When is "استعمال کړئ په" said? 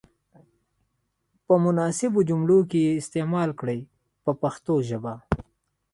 3.01-4.31